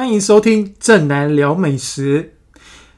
[0.00, 2.32] 欢迎收听正南聊美食。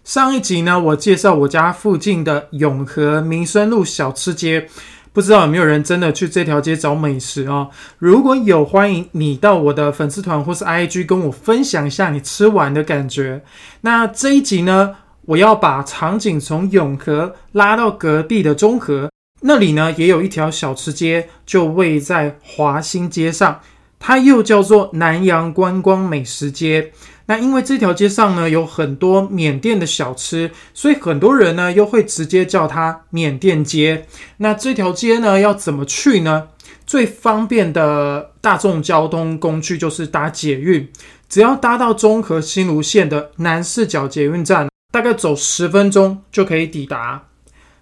[0.05, 4.69] 上一集呢，我介绍我家附近的永和民生路小吃街，
[5.13, 7.71] 不知道有没有人真的去这条街找美食哦？
[7.99, 13.43] 如果有，欢迎你到我的粉丝团或是 IG 跟我分享一下你吃完的感觉。
[13.81, 23.61] 那这一集呢，我要把场景从永和拉到隔壁的中和，那里呢也有一条小吃街，就位在华新街上。
[24.05, 26.91] 它又叫做南洋观光美食街。
[27.27, 34.05] 那因为这条街上呢有很多缅甸的小吃，所以很多人呢又会直接叫它缅甸街。
[34.39, 36.49] 那这条街呢要怎么去呢？
[36.85, 40.91] 最方便的大众交通工具就是搭捷运，
[41.29, 47.29] 只要搭到中和新芦线的南四角捷运站，大概走十分钟就可以抵达。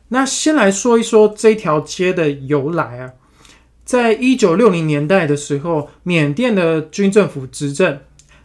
[0.08, 3.12] 那先来说一说这条街的由来啊。
[3.90, 7.98] 在一九六零年代的时候，缅甸的军政府执政，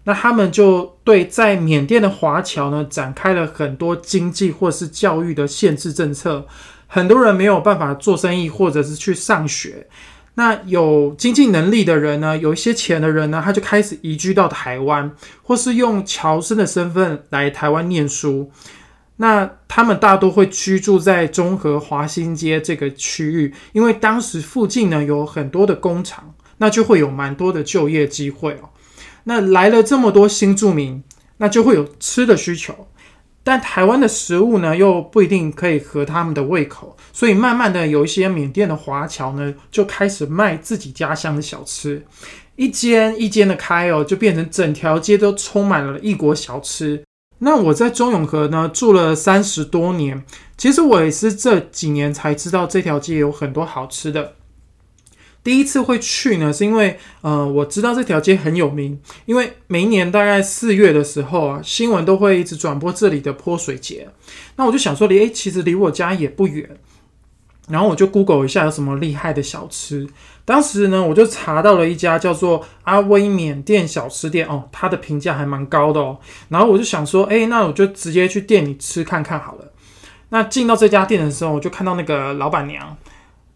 [0.06, 6.48] 那他们就对在缅甸的华侨呢展开了很多经济或是教育的限制政策，
[6.88, 9.86] 很多人没有办法做生意或者是去上学。
[10.34, 15.12] 那有经济能力的人呢，有一些钱的人呢，他就开始移居到台湾，
[15.44, 18.50] 或是用侨生的身份来台湾念书。
[19.18, 28.70] 那他们大多会居住在中和华新街这个区域，因为当时附近呢有很多的工厂，那就会有蛮多的就业机会哦。
[29.24, 31.02] 那来了这么多新住民，
[31.38, 32.88] 那就会有吃的需求，
[33.44, 42.06] 但台湾的食物呢又不一定可以合他们的胃口，所以慢慢的有一些缅甸的华侨呢就开始卖自己家乡的小吃，
[42.58, 47.05] 一间一间的开哦，就变成整条街都充满了异国小吃。
[47.46, 50.24] 那我在中永和呢住了三十多年，
[50.58, 54.34] 其实我也是这几年才知道这条街有很多好吃的。
[55.44, 64.10] 第一次会去呢，是因为呃我知道这条街很有名，因为每一年大概四月的时候啊，新闻都会一直转播这里的泼水节。
[64.56, 66.68] 那我就想说，离诶，其实离我家也不远。
[67.68, 70.08] 然后我就 Google 一下有什么厉害的小吃。
[70.46, 76.20] 当时呢，我就查到了一家叫做阿威缅甸小吃店哦，它的评价还蛮高的哦。
[76.50, 79.72] 然后我就想说，哎，那我就直接去店里吃看看好了。
[80.30, 82.96] 那进到这家店的时候，我就看到那个老板娘，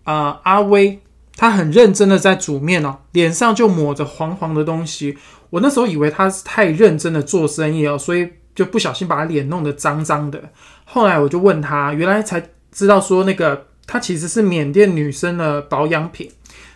[0.05, 0.99] 啊，阿威，
[1.35, 5.15] 她很认真的在煮面哦，脸上就抹着黄黄的东西。
[5.51, 10.41] 我那时候以为她是太认真的做生意哦，所以就不小心把脸弄得脏脏的。
[10.85, 13.68] 后来我就问她，原来才知道说那个。
[13.91, 16.31] 它其实是缅甸女生的保养品，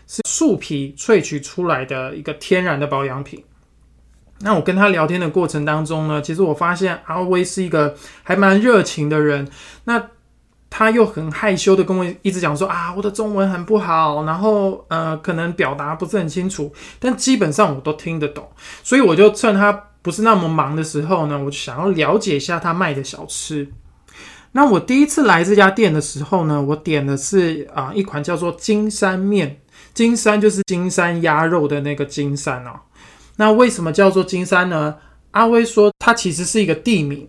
[0.07, 3.43] 是树皮萃取出来的一个天然的保养品。
[4.39, 9.47] 那我跟他聊天的过程当中呢，其实我发现阿威是一个还蛮热情的人。
[9.83, 10.09] 那
[10.71, 18.49] 他又很害羞的跟我一直讲说啊，我的中文很不好，然后呃，可能表达不是很清楚，但基本上我都听得懂。
[18.81, 19.71] 所以我就趁他
[20.01, 23.71] 不是那么忙的时候呢，我就想要了解一下他卖的小吃。
[24.53, 29.59] 那我第一次来这家店的时候呢，我点的是啊一款叫做金山面，
[29.93, 32.79] 金山就是金山鸭肉的那个金山哦。
[33.37, 34.95] 那为什么叫做金山呢？
[35.31, 37.27] 阿威说它其实是一个地名。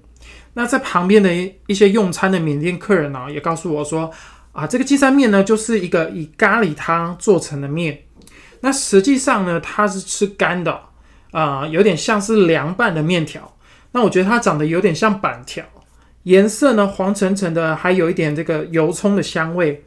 [0.53, 1.33] 那在旁边的
[1.67, 4.11] 一些用餐的缅甸客人呢，也告诉我说
[4.53, 7.99] 啊，这个金山面呢就是一个以咖喱汤做成的面。
[8.61, 10.79] 那实际上呢，它是吃干的
[11.33, 13.57] 啊，有点像是凉拌的面条。
[13.93, 15.65] 那我觉得它长得有点像板条。
[16.25, 19.85] 颜色呢黄橙橙的，还有一点这个油葱的香味。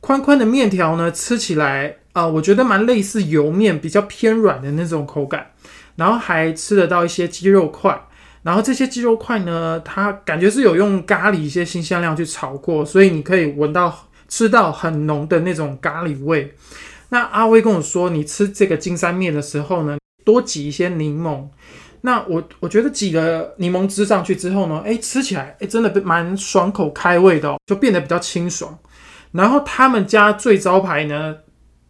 [0.00, 5.52] 宽宽的面条呢，吃起来啊，我觉得蛮类似油面，比较偏软的那种口感。
[5.96, 7.98] 然后还吃得到一些鸡肉块。
[8.42, 16.54] 然后这些鸡肉块呢，它感觉是有用咖喱一些新香料去炒过，所以你可以闻到吃到很浓的那种咖喱味。
[17.08, 21.48] 那阿威跟我说，你吃这个金山面的时候呢，多挤一些柠檬。
[22.06, 28.78] 那我我觉得挤了柠檬汁上去之后呢，哎，吃起来哎真的蛮爽口开胃的哦，就变得比较清爽。
[29.32, 31.34] 然后他们家最招牌呢，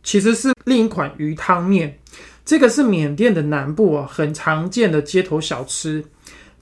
[0.02, 1.98] 其实是另一款鱼汤面，
[2.46, 6.02] 这个是缅甸的南部啊很常见的街头小吃。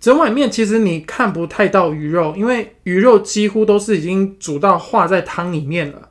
[0.01, 6.09] 整碗面其实你看不太到鱼肉，因为鱼肉几乎都是已经煮到化在汤里面了。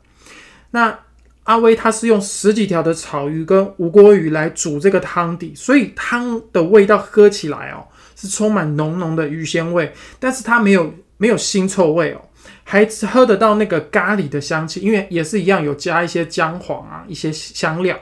[0.71, 0.97] 那
[1.43, 7.85] 阿威他是用十几条的草鱼跟无锅鱼来煮这个汤底，所以汤的味道喝起来哦
[8.15, 12.21] 是充满浓浓的鱼鲜味，但是它没有没有腥臭味哦，
[12.63, 17.99] 还喝得到那个咖喱的香气，因为也是一样有加一些姜黄啊一些香料，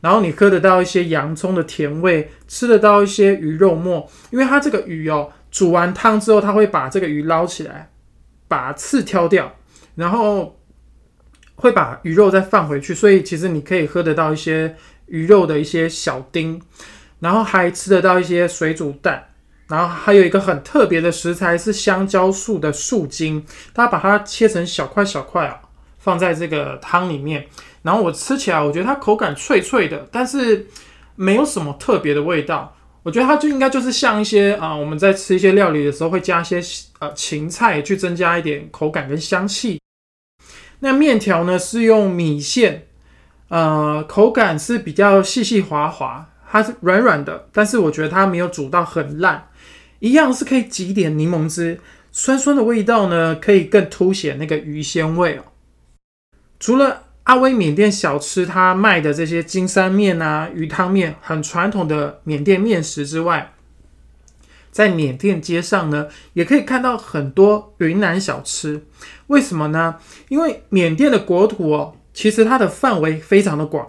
[0.00, 7.90] 然后你喝得到一些洋葱的甜味，吃得到一些鱼肉末，因为它这个鱼哦煮完汤之后，它会把这个鱼捞起来，
[8.48, 9.54] 把刺挑掉，
[9.94, 10.57] 然后。
[11.60, 14.76] 会把鱼肉再放回去，所以其实你可以喝得到一些
[15.06, 16.60] 鱼肉的一些小丁，
[17.18, 19.26] 然后还吃得到一些水煮蛋，
[19.68, 23.44] 然后还有一个很特别的食材是香蕉树的树茎，
[23.74, 25.60] 它把它切成小块小块啊，
[25.98, 27.46] 放在这个汤里面。
[27.82, 30.66] 然后我吃起来，我觉得它口感脆脆的，但是
[31.16, 32.76] 没有什么特别的味道。
[33.02, 36.60] 我觉得它就应该就是像一些啊，我们在吃一些料理的时候会加一些
[36.98, 39.77] 呃芹菜去增加一点口感跟香气。
[40.80, 42.86] 那面条呢是用米线，
[43.48, 49.48] 呃，口感是比较细细滑滑，它是软软的，但是我觉得它没有煮到很烂。
[50.00, 51.80] 一样是可以挤点柠檬汁，
[52.12, 55.42] 酸酸的味道呢，可以更凸显那个鱼鲜味哦。
[56.60, 63.52] 除了阿威缅甸小吃，它卖的这些金山面啊、鱼汤面，很传统的缅甸面食之外，
[64.78, 68.80] 在缅甸街上呢，也可以看到很多云南小吃。
[69.26, 69.96] 为什么呢？
[70.28, 73.84] 因为缅甸的国土哦，其实它的范围非常的广，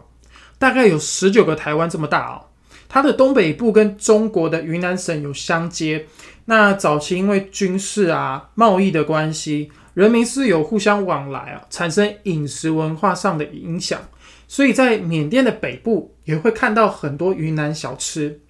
[0.57, 2.41] 大概有十九个台湾这么大哦。
[2.87, 6.07] 它的东北部跟中国的云南省有相接，
[6.45, 14.01] 那早期因为军事啊、贸易的关系，人民是有互相往来啊，产生饮食文化上的影响，
[14.47, 18.41] 所以在缅甸的北部也会看到很多云南小吃。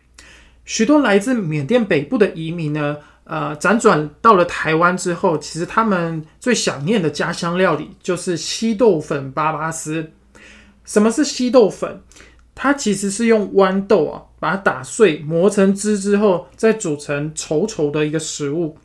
[0.69, 10.11] 许多来自缅甸北部的移民呢，呃，辗转到了台湾之后，其实他们最想念的家乡料理就是稀豆粉粑粑丝。
[10.85, 12.03] 什么是稀豆粉？
[12.53, 18.77] 它其实是用豌豆啊，把它打碎磨成汁之后，再煮成稠稠的一个食物，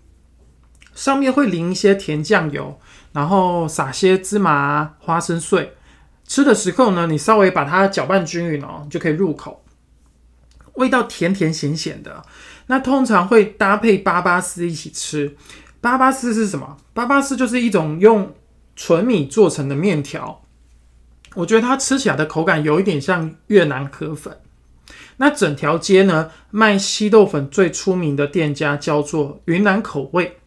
[0.95, 2.81] 上面会淋一些甜酱油，
[3.13, 5.75] 然后撒些芝麻、花生碎。
[6.27, 9.61] 吃的时候呢，你稍微把它搅拌均匀哦，就可以入口。
[10.75, 12.23] 味道甜甜咸咸的，
[12.67, 15.37] 那通常会搭配巴巴斯一起吃。
[15.81, 16.77] 巴巴斯是什么？
[16.93, 18.35] 巴巴斯就是一种用
[18.75, 20.43] 纯米做成的面条。
[21.35, 24.39] 我觉得它吃起来的口感有一点像越南河粉。
[25.17, 30.39] 那整条街呢，卖稀豆粉最出名的店家叫做云南口味。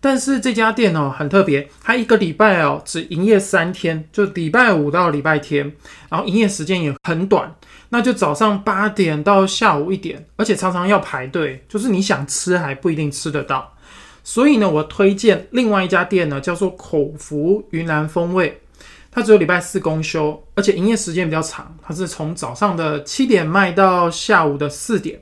[0.00, 5.74] 但是这家店哦很特别，它一个礼拜哦只营业三天，就礼拜五到礼拜天，
[6.10, 7.54] 然后营业时间也很短，
[7.94, 13.72] 那就早上八点到下午一点，而且常常要排队，就是你想吃还不一定吃得到。
[14.24, 18.60] 所以呢，我推荐另外一家店呢，叫做口福云南风味。
[19.12, 25.20] 它只有礼拜四公休，而且营业时间比较长，它是从早上的七点卖到下午的四点。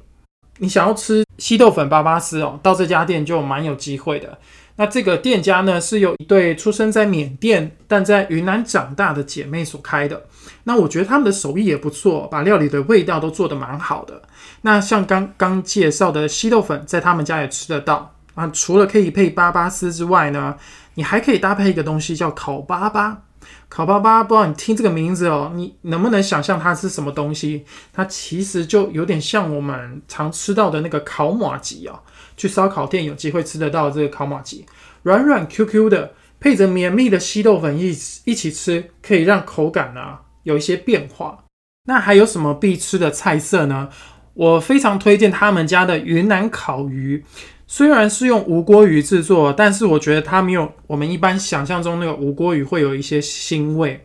[0.57, 4.39] 你想要吃稀豆粉粑粑丝哦，到这家店就蛮有机会的。
[4.77, 10.25] 那这个店家呢，是有一对出生在缅甸但在云南长大的姐妹所开的。
[10.65, 14.23] 那我觉得他们的手艺也不错，把料理的味道都做得蛮好的。
[14.63, 18.49] 那像刚刚介绍的稀豆粉，在他们家也吃得到啊。
[18.53, 20.57] 除了可以配巴巴斯之外呢，
[20.95, 23.23] 你还可以搭配一个东西叫烤巴巴。
[23.69, 27.65] 烤巴巴，不知道你听这个名字哦，你能不能想象它是什么东西？
[27.93, 31.99] 它其实就有点像我们常吃到的那个烤马吉啊，
[32.37, 34.65] 去烧烤店有机会吃得到这个烤马吉，
[35.03, 37.89] 软软 Q Q 的，配着绵密的稀豆粉一
[38.25, 41.45] 一起吃，可以让口感呢有一些变化。
[41.85, 43.89] 那还有什么必吃的菜色呢？
[44.35, 47.25] 我非常推荐他们家的云南烤鱼。
[47.67, 54.05] 虽然是用无锅鱼制作，但是我觉得它没有我们一般想象中那个无锅鱼会有一些腥味。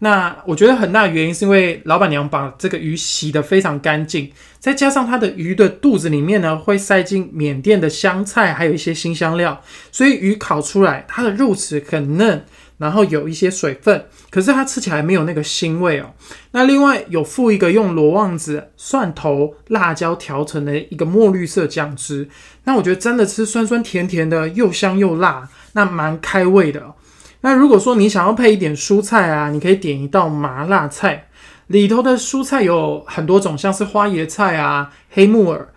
[0.00, 4.30] 那我觉得很大原因是因为老板娘把这个鱼洗得非常干净，
[4.60, 12.44] 再加上它的鱼的肚子里面呢会塞进缅甸的香菜，还有一些新香料，所以鱼烤出来它的肉质很嫩。
[12.78, 16.14] 然后有一些水分，可是它吃起来没有那个腥味哦。
[16.52, 22.28] 那另外有附一个用罗旺子、蒜头、辣椒调成的一个墨绿色酱汁，
[22.64, 26.94] 那我觉得真的吃酸酸甜甜的，又香又辣，那蛮开胃的。
[27.40, 31.28] 那如果说你想要配一点蔬菜啊，你可以点一道麻辣菜，
[31.68, 35.68] 里头的蔬菜有很多种，像是花椰菜啊、黑木耳、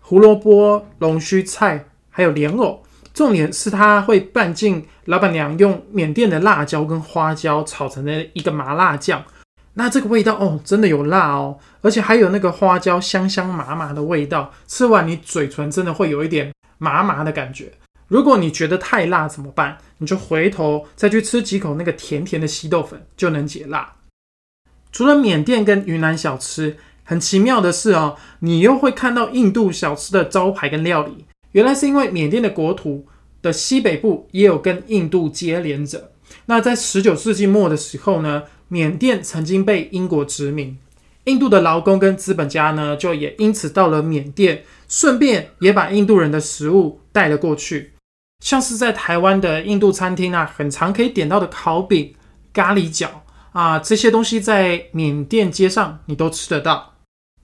[0.00, 2.82] 胡萝卜、龙须菜，还有莲藕。
[3.20, 9.22] 重点是它会拌进老板娘用缅甸的辣椒跟花椒炒成的一个麻辣酱，
[9.74, 17.70] 那这个味道哦，真的有辣哦，而且还有那个花椒香香麻麻的味道，吃完你嘴唇真的会有一点麻麻的感觉。
[18.08, 19.76] 如果你觉得太辣怎么办？
[19.98, 23.96] 你就回头再去吃几口那个甜甜的稀豆粉就能解辣。
[24.90, 31.26] 除了缅甸跟云南小吃，很奇妙的是哦，你又会看到印度小吃的招牌跟料理。
[31.52, 33.08] 原来是因为缅甸的国土
[33.42, 36.12] 的西北部也有跟印度接连着。
[36.46, 40.78] 那在十九世纪末的时候呢，缅甸曾经被英国殖民，
[41.24, 47.92] 印度的劳工跟资本家呢，就也因此到了缅甸，顺便也把印度人的食物带了过去。
[48.44, 52.14] 像是在台湾的印度餐厅啊，很常可以点到的烤饼、
[52.52, 53.08] 咖喱饺
[53.52, 56.94] 啊，这些东西在缅甸街上你都吃得到。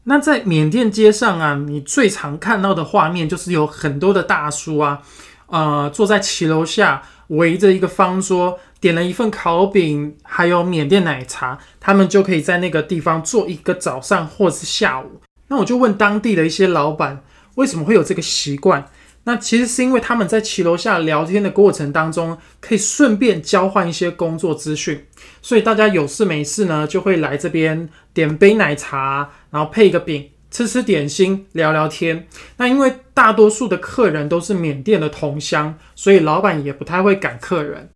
[0.04, 5.02] 那在缅甸街上啊，你最常看到的画面就是有很多的大叔啊，
[5.46, 15.20] 呃，坐在骑楼下，围着一个方桌，点了一份烤饼，还有缅甸奶茶，他们就可以在那个地方坐一个早上或是下午。
[15.48, 17.22] 那我就问当地的一些老板，
[17.54, 18.86] 为什么会有这个习惯？
[19.28, 25.04] 那其实是因为他们在骑楼下聊天的过程当中，可以顺便交换一些工作资讯，
[25.42, 32.26] 所以大家有事没事呢，就会来这边点杯奶茶，然后配一个饼，吃吃点心，聊聊天。
[32.56, 37.90] 那因为大多数的客人都是缅甸的同乡，所以老板也不太会赶客人。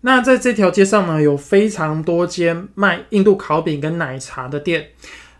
[0.00, 4.92] 那在这条街上呢，有非常多间卖印度烤饼跟奶茶的店。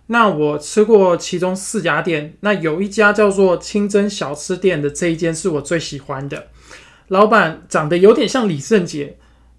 [0.09, 6.49] 那我吃过其中四家店，那有一家叫做清真小吃店的这一间是我最喜欢的。
[7.09, 9.17] 老板长得有点像李圣杰，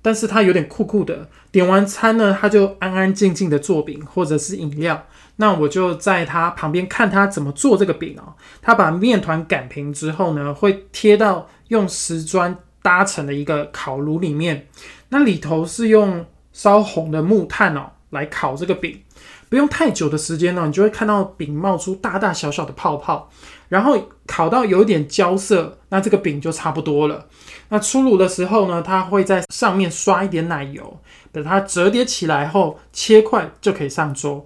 [0.08, 1.28] 但是他有点酷酷的。
[1.52, 5.06] 点完餐呢，他就安安静静的做饼或者是饮料。
[5.36, 8.34] 那我就在他旁边看他怎么做这个饼哦。
[8.62, 14.68] 他把面团擀平之后呢，会贴到用石砖搭成的一个烤炉里面，
[15.10, 19.02] 那里头是用烧红的木炭哦来烤这个饼。
[19.50, 23.30] 不用太久的时间呢，你就会看到饼冒出大大小小的泡泡，
[23.70, 27.26] 然后烤到有点焦色，那这个饼就差不多了。
[27.70, 31.00] 那出炉的时候呢，它会在上面刷一点奶油，
[31.32, 34.46] 等它折叠起来后切块就可以上桌。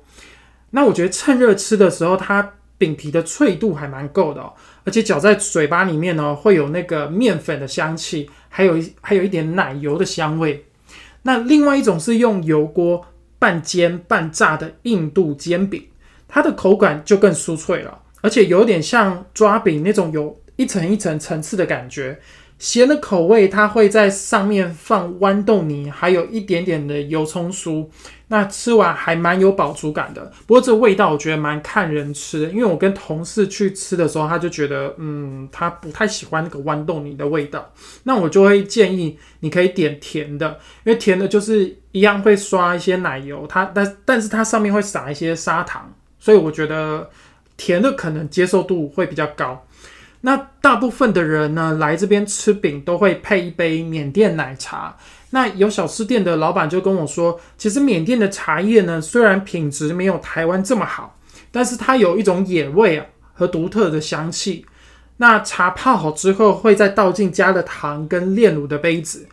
[0.70, 4.54] 那我觉得趁热吃的时候，它饼皮的脆度还蛮够的哦，
[4.84, 10.66] 而且嚼在嘴巴里面呢，会有那个面粉的香气，还有一还有一点奶油的香味。
[11.24, 13.06] 那另外一种是用油锅。
[13.42, 15.84] 半煎半炸的印度煎饼，
[16.28, 22.20] 它的口感就更酥脆了，而且有点像抓饼那种有一层一层层次的感觉。
[22.60, 27.88] 咸的口味，它会在上面放豌豆泥，还有一点点的油葱酥。
[28.28, 30.32] 那吃完还蛮有饱足感的。
[30.46, 37.74] 不过这味道我觉得蛮看人吃的，因为我跟同事去吃的时候，他就觉得，嗯，他不太喜欢那个豌豆泥的味道。
[38.04, 47.10] 那我就会建议你可以点甜的，因为甜的就是一样会刷一些奶油，它但但是它上面会撒一些砂糖，所以我觉得
[47.58, 49.66] 甜的可能接受度会比较高。
[50.22, 54.96] 那大部分的人呢，来这边吃饼都会配一杯缅甸奶茶。
[55.32, 61.18] 那有小吃店的老板就跟我说，其实缅甸的茶叶呢，虽然品质没有台湾这么好，
[61.52, 64.66] 但是它有一种野味啊和独特的香气。
[65.18, 69.28] 那茶泡好之后，会再倒进加了糖跟炼乳的杯子，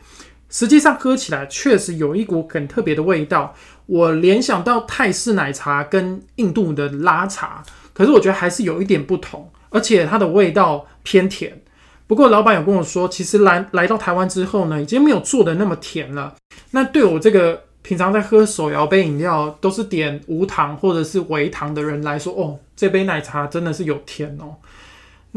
[0.48, 3.54] 实际上喝起来确实有一股很特别的味道。
[3.86, 7.62] 我联想到泰式奶茶跟印度的拉茶，
[7.92, 9.50] 可是我觉得还是有一点不同。
[9.70, 11.60] 而且它的味道偏甜，
[12.06, 16.34] 不过老板有跟我说，其实来来到台湾之后呢，已经没有做的那么甜了。
[16.70, 24.56] 那对我这个平常在喝手摇杯饮料都是点无糖或者是微糖的人来说，哦，这杯奶茶真的是有甜哦。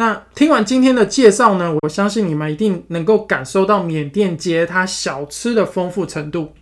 [0.02, 6.54] 那听完今天的介绍呢，我相信你们一定能够感受到缅甸街它小吃的丰富程度。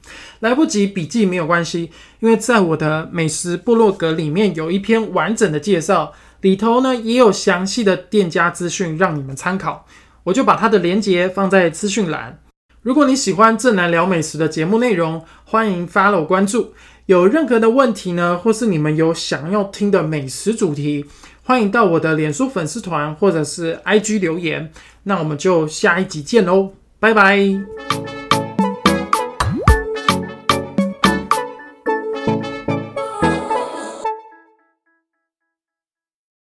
[0.41, 6.11] 来不及笔记没有关系，因为在我的美食部落格里面有一篇完整的介绍。
[6.41, 9.85] 里头呢也有详细的店家资讯让你们参考，
[10.25, 12.37] 我就把它的链接放在资讯栏。
[12.81, 16.73] 如果你喜欢正南聊美食的节目内容，欢迎 follow 关注。
[17.05, 21.05] 有任何的问题呢，或是你们有想要听的美食主题，
[21.49, 24.71] 欢迎到我的脸书粉丝团或者是 IG 留言。
[25.01, 27.39] 那我们就下一集见喽，拜拜。